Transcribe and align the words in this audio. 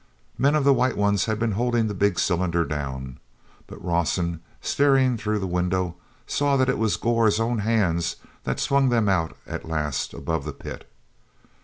Men 0.35 0.55
of 0.55 0.63
the 0.63 0.73
White 0.73 0.97
Ones 0.97 1.25
had 1.25 1.37
been 1.37 1.51
holding 1.51 1.85
the 1.85 1.93
big 1.93 2.17
cylinder 2.17 2.65
down. 2.65 3.19
But 3.67 3.85
Rawson, 3.85 4.39
staring 4.59 5.15
through 5.15 5.37
the 5.37 5.45
window, 5.45 5.95
saw 6.25 6.57
that 6.57 6.69
it 6.69 6.79
was 6.79 6.97
Gor's 6.97 7.39
own 7.39 7.59
hands 7.59 8.15
that 8.43 8.59
swung 8.59 8.89
them 8.89 9.07
out 9.07 9.37
at 9.45 9.63
last 9.69 10.15
above 10.15 10.43
the 10.43 10.53
pit. 10.53 10.91